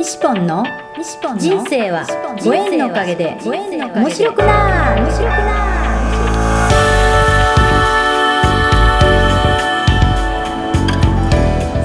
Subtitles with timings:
[0.00, 0.64] 西ポンの
[1.36, 2.06] 人生は
[2.42, 5.60] ご縁のおかげで面白くな面白くな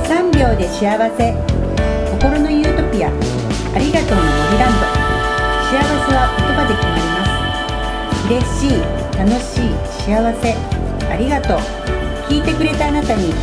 [0.07, 1.35] 3秒で幸せ。
[2.09, 3.09] 心のユートピア。
[3.09, 3.11] あ
[3.79, 4.87] りがとうの森ランド
[5.67, 7.19] 幸せは言葉で決まりま
[8.15, 8.31] す。
[8.31, 8.79] 嬉しい
[9.19, 9.75] 楽しい
[10.05, 10.55] 幸せ。
[11.11, 11.59] ありがとう。
[12.31, 13.35] 聞いてくれたあなたにいっ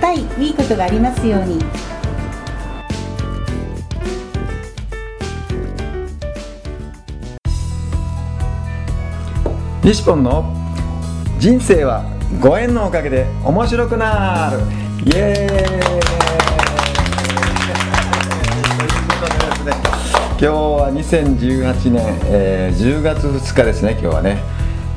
[0.00, 1.60] ぱいいいことがありますように
[9.82, 10.44] 西ポンの
[11.38, 12.04] 人生は
[12.38, 14.58] ご縁のおかげで面白くなる。
[15.06, 15.48] イエーイ。
[15.48, 15.54] と
[18.84, 19.72] いうことでですね
[20.32, 24.42] 今日は2018年、えー10月2日ですね今日はね、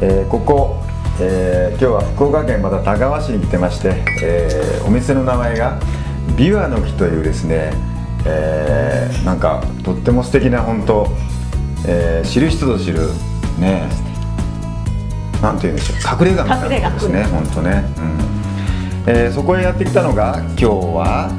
[0.01, 0.83] えーここ、
[1.21, 5.79] えー今日は福岡県また田川市に来てまして、えーお店の名前が
[6.37, 7.71] ビワの木というですね、
[8.25, 11.07] えーなんかとっても素敵な本当、
[11.87, 12.99] えー知る人ぞ知る
[13.57, 13.87] ね
[15.43, 19.13] なんて言うんでしょう隠れ家みたいなことですね本当ね、うん。
[19.13, 21.29] えーそこへやってきたのが今日は、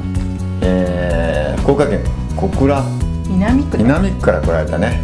[0.61, 2.01] えー福岡県
[2.37, 2.83] 小倉。
[3.27, 3.77] 南区。
[3.79, 5.01] 南区から来られたね、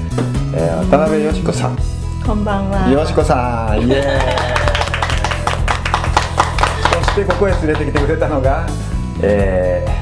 [0.54, 1.78] えー渡辺よし子さん。
[2.24, 2.88] こんばんは。
[2.92, 4.04] よしこさんイエーイ。
[7.04, 8.68] そしてここへ連れてきてくれたのが、
[9.24, 10.02] えー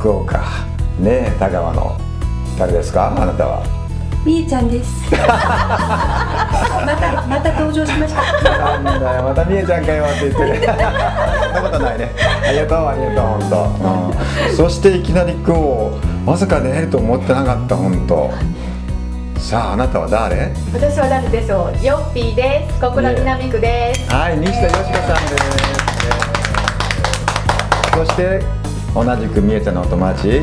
[0.00, 0.40] 福岡
[0.98, 1.96] ね田川の
[2.58, 3.14] 誰ですか？
[3.16, 3.62] あなたは
[4.24, 5.02] みーちゃんです。
[5.16, 8.20] またまた登場しました。
[8.58, 10.60] なんだよまたみえちゃんかよって言ってる
[11.54, 12.10] そんなことないね。
[12.46, 13.56] ありがとうありがとう本当、
[14.50, 15.60] うん、そしていきなり今日
[16.26, 18.30] まさか出会えると思ってなかった本当。
[19.38, 20.52] さああなたは誰？
[20.74, 21.84] 私は誰でしょう？
[21.84, 22.78] ヨッピーです。
[22.80, 24.10] 小倉南区です。
[24.12, 25.70] はい西田よしこさんです。
[27.96, 28.42] そして
[28.94, 30.42] 同じくみえちゃんのお友達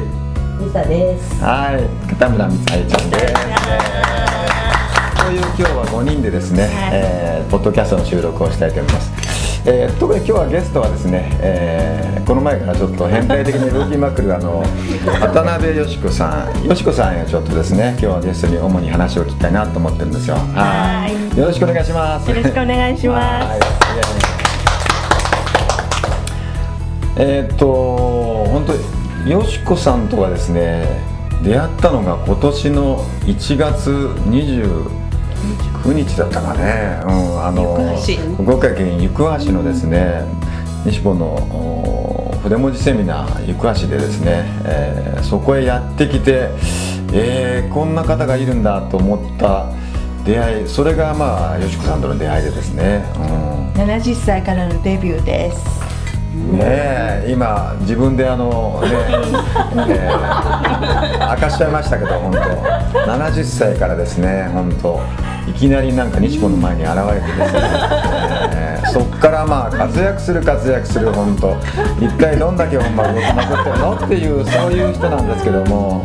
[0.59, 1.43] みさです。
[1.43, 2.07] はい。
[2.09, 3.33] 片村光愛ちゃんです。
[5.23, 9.11] という今日は5人でですね、えーポッドキャストの収録をしたいと思います、
[9.65, 14.61] えー特に今日はゲストはですね、えーこの前からちょっと変態的に動きまくるあの
[15.21, 16.65] 渡辺よしこさん。
[16.65, 20.35] よしこさんへちょっとですね今日はゲストに主に話を聞きたいなと思ってるんですよ。
[20.35, 21.37] はい。
[21.37, 22.29] よろしくお願いします。
[22.29, 23.47] よろしくお願いします。
[23.47, 23.59] はい。
[27.19, 28.96] えーっと本当に
[29.27, 30.85] よしこさんとはですね
[31.43, 37.97] 出会ったのが今年の1月29日だったかね、うん、あの
[38.37, 40.23] 福岡県行橋のですね
[40.85, 46.51] 西本のお筆文字セミナー行橋でですね、えーそこへやってきて、
[47.11, 49.73] えーこんな方がいるんだと思った
[50.23, 55.86] 出会いそれがまあよしこさんとの出会いでですね、うん、70歳からのデビューです
[56.37, 58.89] ねえ今自分であのね、
[59.89, 60.17] えー
[61.35, 62.39] 明かしちゃいましたけど本当。
[62.39, 64.99] 70歳からですね本当。
[65.47, 67.59] いきなりなんか西子の前に現れてですね、
[68.53, 71.57] えーそっからまあ活躍する活躍する本当。
[71.99, 76.03] 一体どんだけ本番動きまくってるのっていうそういう人なんですけども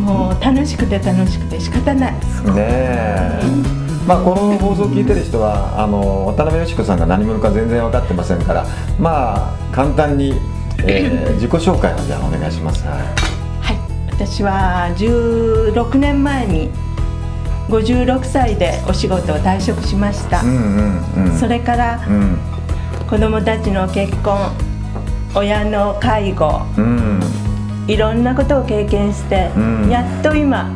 [0.00, 2.14] もう楽しくて楽しくて仕方ない。
[2.46, 3.40] うんねえ
[4.06, 8.66] まあこの放送を聞いてる人はあの渡辺よし子さんが何者か全然分かってませんから
[8.98, 10.34] まあ簡単に、
[10.86, 12.96] えー 自己紹介をじゃあお願いします、はい。
[12.96, 13.78] はい。
[14.10, 16.70] 私は16年前に
[17.68, 20.48] 56歳でお仕事を退職しました、うん
[21.16, 21.38] うんうん。
[21.38, 22.38] それからうん。
[23.08, 24.52] 子供たちの結婚
[25.34, 27.20] 親の介護うん。
[27.86, 29.88] いろんなことを経験して、うん。
[29.90, 30.70] やっと今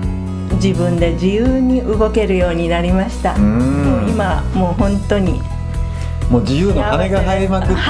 [0.63, 4.03] 自分で自由に動けるようになりました、うん。
[4.03, 5.41] もう今もう本当に。
[6.31, 7.81] もう自由の羽が入りまくってで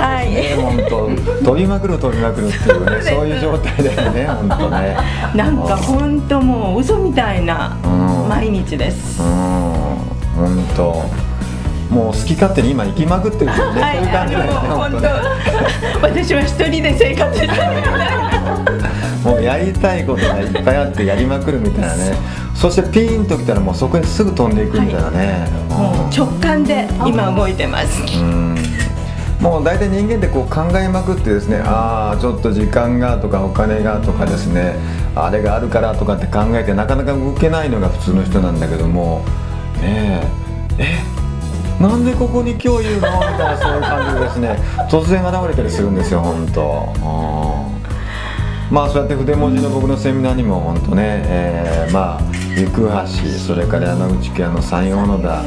[0.52, 1.44] すね、本当。
[1.44, 4.96] 飛びまくる飛びまくるっていうねそういう状態だよね本当ね。
[5.34, 8.28] なんか本当もう嘘みたいなうん。
[8.28, 9.28] 毎日です、うん。
[10.36, 11.28] 本当。
[11.92, 14.92] もう好き勝手に今生きまくってるっていうね、そういう感じだよね本
[16.02, 17.52] 私は一人で生活してる。
[17.52, 18.88] みたいな
[19.24, 22.16] もうやりたいことがいっぱいあってやりまくるみたいなね
[22.60, 28.02] そしてピーンときたらもうそこにすぐ飛んでいくみたいなね、もう直感で今動いてます。
[28.18, 28.56] うん。
[29.40, 34.74] もう大体人間ってこう考えまくってですねああちょっと時間がとかお金がとかですね
[35.14, 39.24] あれがあるからとかって考えてなかなか動けないのが普通の人なんだけども
[39.80, 40.20] ね
[40.78, 40.98] え。
[41.80, 43.08] えなんでここに今日いるの？
[43.20, 44.58] みたいなそういう感じでですね
[44.90, 47.72] 突然現れたりするんですよ本当。
[47.72, 47.77] うん
[48.70, 52.20] まあそうやって筆文字の僕のセミナーにも本当ね、えーまあ
[52.54, 55.42] 行橋それから山口県の山陽野田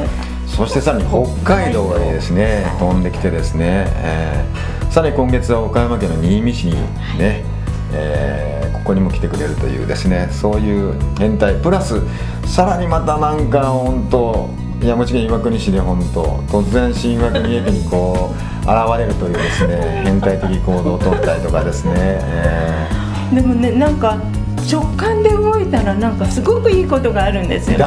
[0.48, 2.66] そしてさらに北海道へですね。
[2.80, 6.74] 飛んできてですね、えーさらに今月は岡山県の新見市に
[7.18, 7.46] ね、
[7.94, 11.62] えーここにも来てくれるというですねそういう変態。
[11.62, 12.02] プラス
[12.48, 14.50] さらにまたなんか本当
[14.84, 22.90] 山口県岩国市で本当突然新岩国駅にこう現れるというですね変態的行動を取ったりとかですね、え
[23.34, 24.18] でもねなんか
[24.72, 27.86] 直感で動いたらなんかすごくいいことがあるんですよね。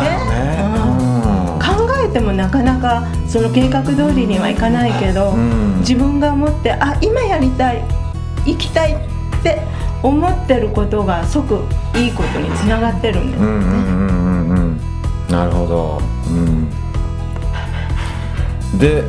[1.61, 5.79] 考えてもなかなかその計画通りにはいかないけど、うん。
[5.81, 7.83] 自分が思ってあ今やりたい
[8.47, 9.63] 行きたいって
[10.03, 11.61] 思ってることが即
[11.95, 14.81] いいことにつながってるんですうんうんうんうんうん。
[15.31, 16.69] なるほど、うん、
[18.79, 19.05] で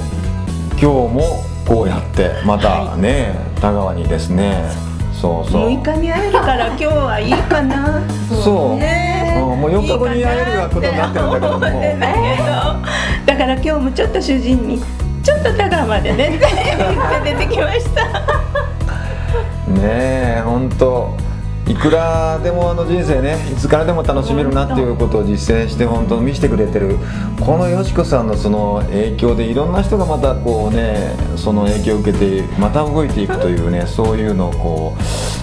[0.71, 4.84] 今日もこうやってまたね、田川にですね
[5.21, 5.69] そうそう。
[5.69, 8.01] 6日に会えるから今日はいいかな。
[8.43, 9.37] そう、ね。
[9.37, 11.55] うんもう4日後に会えるようなことになってるんだけども。
[11.57, 12.45] 思ってんだけど
[13.25, 14.81] だから今日もちょっと主人に
[15.23, 18.03] 「ちょっと田川までね」 って言って出てきました。
[19.71, 21.15] ねえ本当
[21.67, 26.97] いくらでもあの人生ねいつからでも楽しめるなっていうことを実践して本当見せてくれてる
[27.39, 34.99] このよしこさんのその影響でいろんな人がまたこうねその影響を受けてまた動いていくというねそういうのをこう、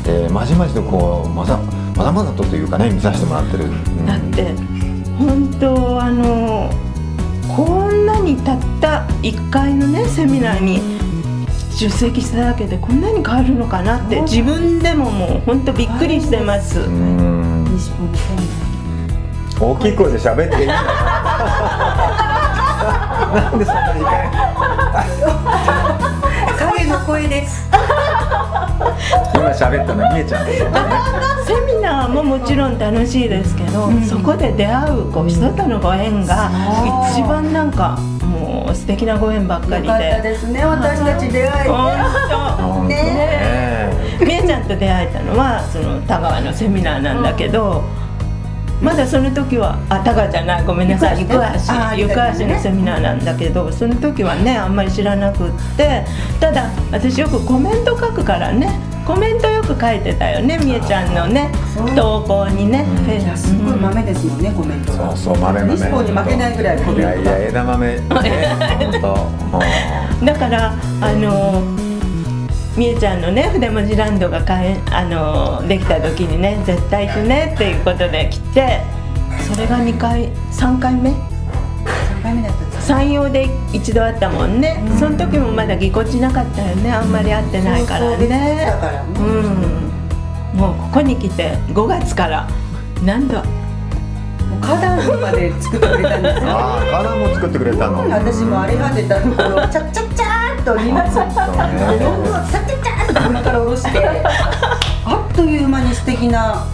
[0.08, 1.58] えーまじまじとこうまだ
[1.96, 4.06] まだまだとというかね見させてもらってる、うん。
[4.06, 4.54] だって
[5.18, 6.70] 本当あの
[7.54, 11.01] こんなにたった1回のねセミナーに
[11.74, 16.80] 出席しただけでこんなに変わるのかなって自分でももう本当びっくりしてます。
[19.60, 20.82] 大きい声で喋っていいな
[23.54, 24.10] んでそんなにいか
[26.58, 26.98] 影の？
[27.06, 27.68] 声です
[29.34, 30.46] 今喋ったの見えちゃう
[31.46, 36.50] セミナーももちろん楽しいですけど、そこで出会うこう人とのご縁が
[37.12, 37.98] 一番なんか
[38.72, 40.20] もう素敵なご縁ばっかりで。
[40.22, 41.68] ですね私たち出会えて。
[41.68, 41.92] 本
[42.56, 42.88] 本当。
[42.88, 43.92] ね。
[44.24, 47.84] みえちゃんと出会えたのはその田川のセミナーなんだけど、
[48.80, 56.04] まだその時はあ田川じゃないごめんなさい行行橋ねあ橋行行橋ね橋のセミナーなんだけどその時はねあんまり知らなくって
[56.40, 61.50] ただ私よくコメント書くからねコメントよく書いてたよねみえちゃんのね
[61.96, 65.16] 投稿にね、フェイいやすごい豆ですもんねコメントが。
[65.16, 65.80] そうそう豆豆に
[66.12, 67.10] 負けないぐらいコいメントが。
[67.10, 68.22] やいや枝豆ね本
[70.24, 71.62] だからあの
[72.76, 78.80] みえちゃんのね筆文字ランドがかえあのできた時にね絶対行くねっていうことで来て
[79.52, 81.12] それが2回3回目
[82.82, 86.92] 3回目だったんです山陽で一度会ったもんね、その時もまだぎこちなかったよね。
[86.92, 88.26] あんまり会ってないからね。
[88.66, 89.22] だからねう。
[89.22, 90.58] ん。
[90.58, 92.48] もうここに来て5月から
[93.04, 93.36] 何度？
[93.36, 93.42] も
[94.58, 96.50] う花壇まで作ってくれたんですよ。
[96.50, 98.08] ああ花も作ってくれたの。
[98.10, 101.28] 私も荒れ果てたところをチャッチャッチャーっと荷物をそうね
[101.98, 103.90] どんどんチャッチャッチャーっと上から下ろして
[105.04, 106.66] あっという間に素敵な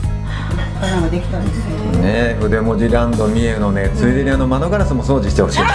[0.80, 1.76] 花ができたんですよ。
[2.02, 5.60] ね筆文字ランド三重のねついでにあの窓ガラスも掃除してほしい。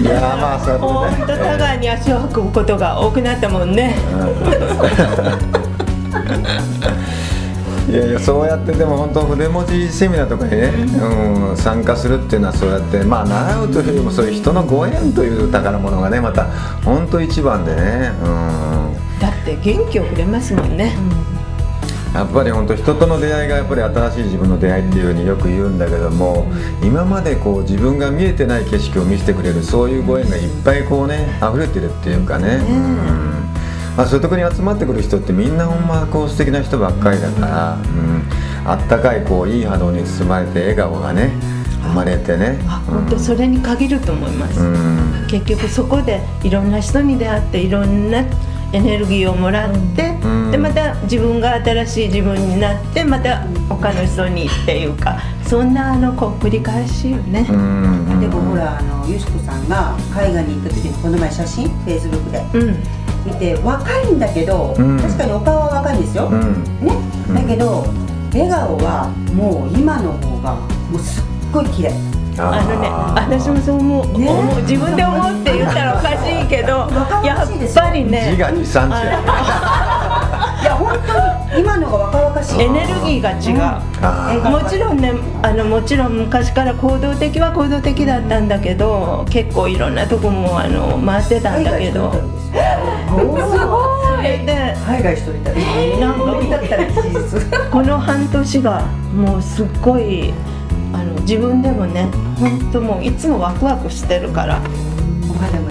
[0.00, 0.78] いやーまあそうや
[1.12, 3.96] ってね田川に足を運ぶことが多くなったもんね
[7.88, 16.44] いやいやそうやってでも本当筆文字セミナーとかにね、うん、参加するっていうのはそうやってまあ習うというよりもそういう人のご縁という宝物がねまた
[16.82, 20.94] 本当一番でね、うん、だって元気をくれますもんね、
[22.14, 26.46] やっぱり本当人との出会いがやっぱり新しい自分の出会いっていうふうによく言うんだけども、
[26.82, 33.39] 今までこう自分が見えてない景色を見せてくれるそういうご縁がいっぱいこうね溢れてるっていうかね、うん。
[33.39, 33.39] ま
[34.02, 38.22] あ、そういうところに集まってくる人ってみんなほんまこう素敵な人ばっかりだから、うん、
[38.64, 41.30] あったかいこういい波動に包まれて笑顔がね
[41.82, 42.58] 生まれてね。
[42.66, 45.26] あ本当それに限ると思います、うん。
[45.28, 48.24] 結局そこでいろんな人に出会っていろんな
[48.72, 50.50] エネルギーをもらって、うん。
[50.50, 58.20] でまた自分が新しい自分になってまた他の人にっていうかそんなあのこう繰り返しよね、うん。
[58.20, 62.58] でもほらあのよしこさんが海外に行った時にこの前写真フェイスブックで。
[62.58, 64.98] うん見て若いんだけど、うん。
[65.00, 66.64] 確かにお顔は若いんですよ、うん。
[66.80, 66.92] ね、
[67.34, 67.86] だけど
[68.32, 71.92] 笑顔はもう今の方がもうすっごい綺麗。
[72.38, 72.88] あのね
[73.36, 74.30] 私もそう思う,、ね。
[74.30, 74.62] 思う。
[74.62, 78.36] 自分で思うって言ったらおかしいけど若やっぱりね
[80.80, 82.62] 本当に今のが若々しい。
[82.62, 83.60] エネルギーが違う、
[84.02, 92.10] あーもちろんねあのもちろん昔から行動的は行動的だったんだけど結構いろんなとこもあの回ってたんだけど。
[92.50, 94.22] 海外一人旅ですよすごい。
[94.46, 96.00] で海外一人旅。
[96.00, 98.82] なんか飲みだったら事実この半年が
[99.14, 100.32] もうすっごい
[100.92, 102.08] あの自分でもね
[102.38, 104.60] 本当もういつもワクワクしてるから。
[105.30, 105.70] お肌も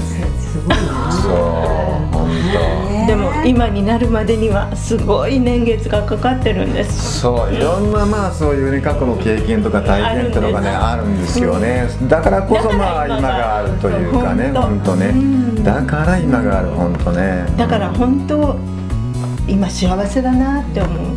[3.07, 7.21] でも今になるまでにはすごい年月がかかってるんです。
[7.21, 11.87] 当そういろんなまあそういうね過去の経験とか体験ってのがねあるんですよね。
[12.07, 13.57] だからこそまあ今が。
[13.57, 15.63] あるというかねほんと本当ね。
[15.63, 17.45] だから今がある本当ね。
[17.57, 18.55] だから本当
[19.47, 20.97] 今幸せだなって思う。
[21.03, 21.08] ね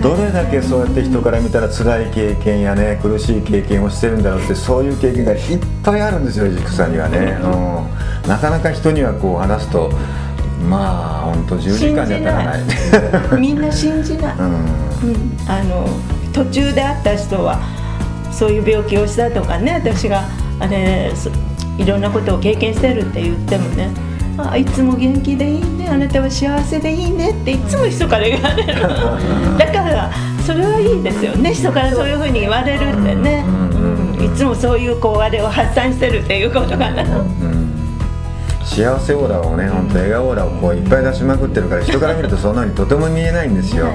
[0.00, 5.40] どれだけそうやって人から見たら辛い経験やね苦しい経験をしてるんだろうってそういう経験がいっ
[5.82, 9.90] ぱいあるんですよ軸さんにはね、うん、なかなか人にはこう話すと
[10.68, 13.40] まあ本当10時間じゃ足らない。
[13.40, 14.56] みんな信じない、う んうん、
[15.46, 15.88] あの
[16.32, 17.60] 途中で会った人は
[18.30, 20.24] そういう病気をしたとかね私が
[20.58, 21.30] あれそ
[21.78, 23.90] いろんなことを経験してるって言ってもね
[24.36, 25.88] あいつも元気でいいね。
[25.88, 28.80] あなたは幸せでいいねっていつも人から言われる。
[29.58, 30.10] だから
[30.44, 31.52] それはいいですよね。
[31.52, 33.44] 人からそういうふうに言われるってね、
[34.18, 37.73] うん、いつもそういうこうあれを発散してるっていうことかな、うん
[38.64, 43.92] 幸せオーラをね本当笑顔オーラをこういっぱい出しまくってるから人から見るとそんなにとても見えないんですよ。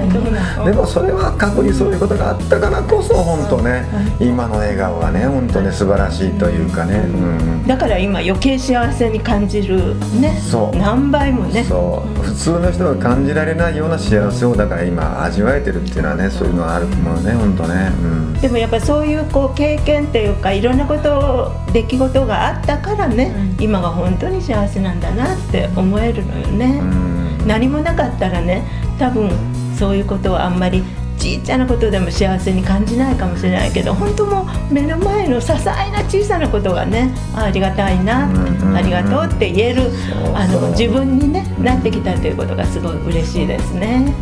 [0.64, 3.84] でもそれは過去にそういうことがあったからこそ本当ね
[4.20, 10.76] 今の笑顔がね本当ね素晴らしいというかね、うん、だから今余計幸せに感じるねそう。
[10.76, 11.64] 何倍もね。
[11.64, 12.22] そう。
[12.22, 27.46] 普通の人が感じられないような幸せをだから今味わえてるっていうのはねそういうのはあると思うね本当ね、うん、でもやっぱそういうこう経験っていうかいろんなこと出来事があったからね、今が本当に幸せなんだなって思えるのよね、うん。
[27.46, 28.62] 何もなかったらね
[28.98, 29.30] 多分
[29.78, 30.82] そういうことはあんまり
[31.18, 38.26] ちっちゃなことでも幸せに感じないかもしれないけど本当もう目の前の些細な小さなことがねあありがたいな、
[38.74, 39.90] ありがとうって言える
[40.34, 44.14] あの自分に、ね、なってきたということがすごい嬉しいですね。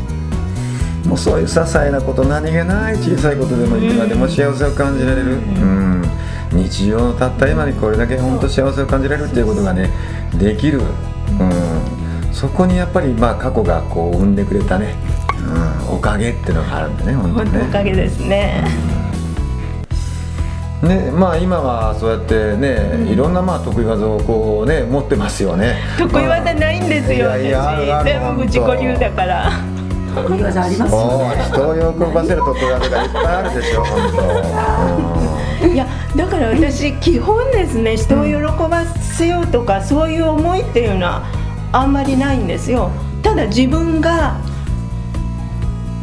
[1.06, 5.87] もうそういう些細なこと何気ない小さいことでもいくらでも幸せを感じられる、うん、
[6.52, 9.90] 日常のたった今にこれだけ本当幸せを感じられるっていうことがね
[10.38, 14.94] できる、うん、そこにやっぱりまあ過去がこう生んでくれたね、
[15.88, 18.64] うん、おかげっていうのがあるんでね本当本当おかねげですね。
[20.82, 25.76] ねまあ今はそうやってね、いろんなまあ得意技をこうね持ってますよね。
[25.98, 28.04] 得意技ないんですよ、私。
[28.04, 29.50] 全部自己流だから。
[30.14, 31.44] 得意技ありますよね。
[31.44, 35.34] 人を喜ばせる得意技がいっぱいあるでしょ本
[35.66, 35.86] いや
[36.16, 38.32] だから私基本ですね人を喜
[38.70, 41.26] ばせようとかそういう思いっていうのは
[41.72, 42.90] あんまりないんですよ
[43.22, 44.40] ただ自分が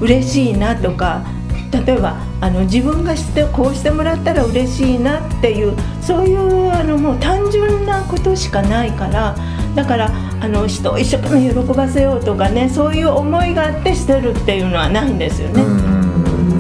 [0.01, 1.25] 嬉しいなとか
[1.71, 9.35] 例えばあの自分がしてこうしてもらったら嬉しいなっていうそういうあのもう単純なことしかないから
[9.75, 15.94] だからあの人を一生懸命喜ばせようとかねそういう思いがあってしてるっていうのはないんですよね。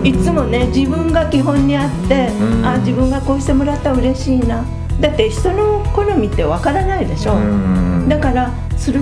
[0.05, 2.65] いつもね自分が基本にあって、うん。
[2.65, 4.63] あ自分がこうしてもらったら嬉しいな。
[5.01, 9.01] だって人の好みってわからないでしょ、うんだからする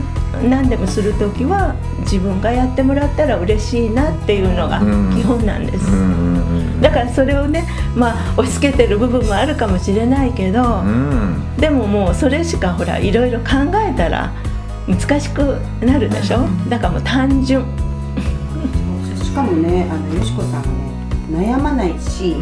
[0.50, 5.15] 何でもする時は自分がやってもらったら嬉しいなっていうのがうん。
[5.15, 11.57] 基本なんです、うんだからそれをねまあ押し付けてる部分もあるかもしれないけど、うん。
[11.57, 13.45] でももうそれしかほらいろいろ考
[13.75, 14.33] えたら
[14.88, 16.48] 難しくなるでしょ。
[16.69, 17.63] だからもう単純。
[19.24, 20.92] しかもねあのよしこさんはね
[21.33, 22.35] 悩まないし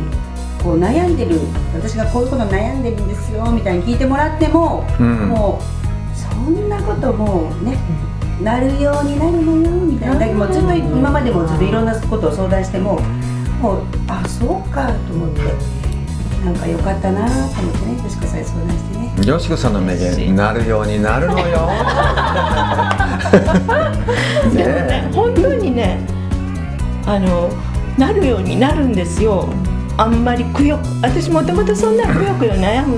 [0.62, 1.40] こう悩んでる
[1.74, 5.30] 私がこういうこと悩んでるんですよみたいに聞いてもらっても、うん。
[5.30, 5.62] もう
[6.18, 7.78] そんなこともうね
[8.42, 10.20] なるようになるのよみたいな。
[10.20, 13.00] だけどもうずっと今までもずっといろんなことを相談しても
[13.62, 15.42] もうあそうかと思って
[16.44, 19.12] なんか良かったなと思ってねよしこさんに相談してね。
[19.28, 21.48] よしこさんの名言なるようになるのよ。
[24.54, 26.00] でもね本当にね
[27.06, 27.50] あの
[27.98, 29.50] なるようになるんですよ。
[29.98, 32.98] あんまりくよ私もともとそんなくよくよ悩む。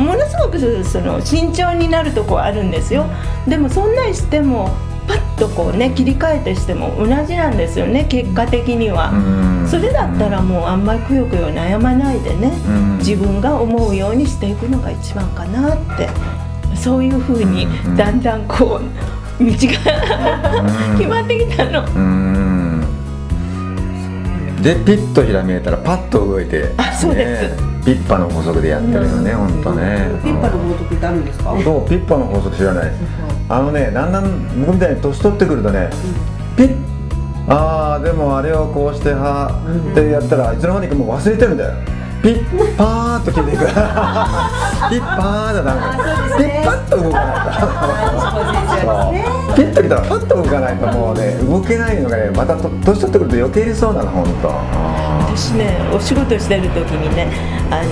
[0.00, 3.06] ものすごくその慎重になるとこはあるんですよ。
[3.46, 4.70] でもそんなんしても
[5.06, 9.68] パッとこうね切り替えてしても同じなんですよね結果的には、うん。
[9.68, 12.98] それだったらもうあんまりくよくよ悩まないでね、うん。
[12.98, 16.08] 自分が思うようにしていくのが一番かなって。
[16.76, 17.96] そういうふうにうん。
[17.96, 18.80] だんだんこ
[19.40, 22.57] う道が 決まってきたの。
[24.72, 27.56] うんでピッとひらめいたらパッと動いてあそうです。
[27.56, 30.10] ねピッパの法則でやってるよね本当ね。
[30.22, 31.58] ピッパの法則ってあるんですか？
[31.62, 32.92] そうピッパの法則知らない。
[33.48, 35.88] あのねだんだん僕みたいに年取ってくるとね
[36.56, 36.76] ピッ
[37.48, 41.74] ああでもあれをこうしてはってやったらいつの間にかもう忘れてるんだよ
[42.28, 43.64] ピッパーっと決めていく。
[43.72, 43.76] ピッ
[45.00, 45.96] パーだなんか。
[46.36, 47.36] ピッパッと動かない
[49.48, 49.54] と。
[49.56, 54.48] ピッときたらパッと動かないともうね動けないのがねまたと年取ってくると余計にそうなの本当。
[55.34, 57.28] 私ねお仕事してる時にね
[57.70, 57.82] あの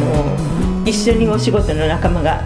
[0.85, 2.43] 一緒にお仕事の仲間が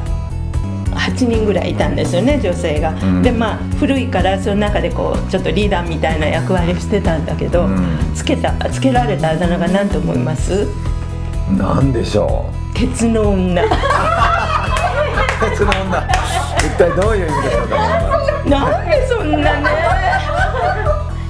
[0.92, 3.20] 8人ぐらいいたんですよね女性が、ん。
[3.20, 7.98] でまあ古いからその中でこうちょっとリーダーみたいな役割をしてたんだけど、うん。
[8.14, 10.68] つけたつけられたあだ名が何と思います？
[11.56, 13.62] なんでしょ鉄の女。
[13.62, 13.68] う
[15.50, 16.08] 鉄の女。
[16.58, 17.76] 一体どういう意味でしょうか？
[18.48, 19.68] なんでそんなね。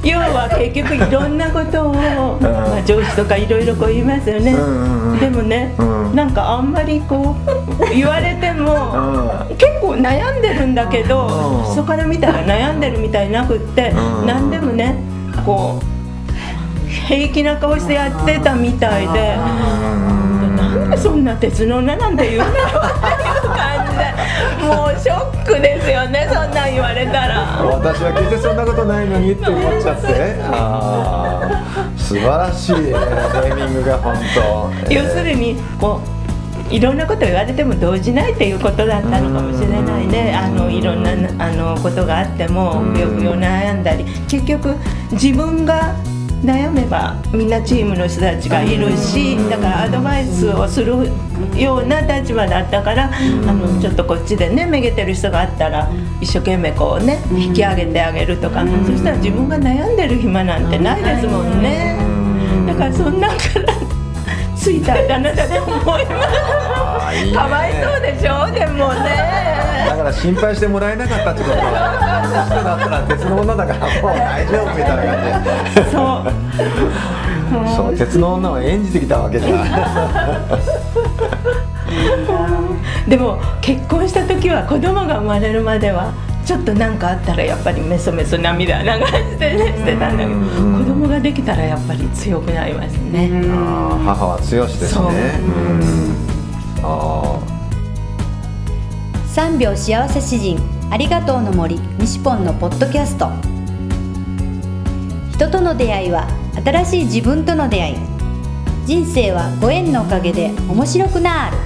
[0.02, 5.20] 要は結局いろんなことを、まあ、上司とかいろいろこう言いますよね、うんうんうん。
[5.20, 6.14] でもね、うん。
[6.14, 7.36] なんかあんまりこ
[7.78, 11.72] う言われても、う結構悩んでるんだけど、うん。
[11.72, 14.26] 人から見たら悩んでるみたいなくって、うん。
[14.26, 14.96] 何でもね
[15.44, 15.84] こう
[16.90, 19.36] 平気な顔してやってたみたいで。
[19.36, 24.00] なんでそんな鉄の女なんて言うんだろうっていう感じで。
[24.66, 27.62] もうショックですよねそんなん言われたら。
[27.64, 30.36] 私は決してそんなことないのにって思っちゃって。
[31.96, 34.92] 素晴らしいねネーミングが本当。
[34.92, 36.00] 要するにこ
[36.70, 40.34] ういろんなこと言われても動じないっていうことだったのかもしれないね。
[40.36, 41.10] あのいろんな
[41.44, 42.98] あのことがあってもうん。
[42.98, 44.04] 病気を悩んだり。
[44.28, 44.76] 結局
[45.12, 45.94] 自分が
[46.42, 51.10] 悩めばみんなチームの人たちがいるしだからアドバイスをする
[51.54, 61.98] ような立場だったからあのちょっとこっちでねめげてる人があったら一生懸命こうね引き上げてあげるとかそしたら自分が悩んでる暇なんてないですもんね。
[62.66, 63.89] だからそんなんから
[64.60, 66.22] ついたあだ名だと思いま
[67.10, 67.16] す。
[67.16, 67.38] いいね。
[67.38, 69.10] かわいそうでしょでもだね
[69.96, 75.12] から心配してもらえなかったってことだあの人だったら鉄の女だからもう大丈夫みたいな感
[75.66, 75.82] じで。
[75.90, 75.92] そう。
[77.76, 77.96] そう。
[77.96, 79.52] 鉄の女を演じてきたわけじゃ
[83.08, 86.12] でも結婚した時は子供が生まれるまでは
[86.44, 90.78] ちょっと何かあったらやっぱりメソメソ涙流してねしてたんだけどうん。
[90.78, 93.30] 子供ができたらやっぱり強くなりますね。
[93.32, 95.00] あー母は強しですね。
[95.00, 95.06] そう。
[95.06, 96.14] うん。
[96.82, 97.38] あ
[99.34, 100.58] 3秒幸せ詩人
[100.90, 103.28] ありがとうの森西ポンのポッドキャスト。
[105.32, 106.26] 人との出会いは
[106.64, 107.96] 新しい自分との出会い。
[108.86, 111.56] 人生はご縁のおかげで面白くなる。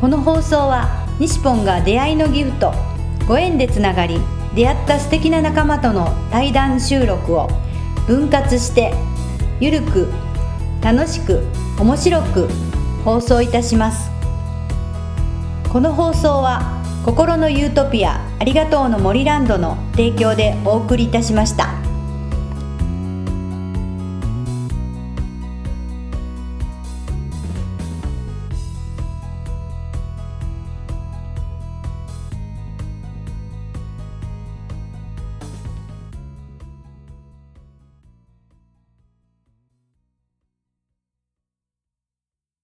[0.00, 2.72] この放送は西ポンが出会いのギフト
[3.26, 4.20] ご縁でつながり
[4.54, 7.48] 出会った素敵な仲間との対談収録を
[8.06, 8.92] 分割して
[9.60, 10.08] ゆるく
[10.82, 11.44] 楽しく
[11.78, 12.48] 面白く
[13.04, 14.10] 放送いたします
[15.72, 21.81] この放送は心のユートピアありがとうの森ランドの提供でお送りいたしました。